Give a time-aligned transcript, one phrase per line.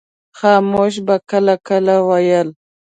[0.37, 2.47] خاموش به کله کله ویل.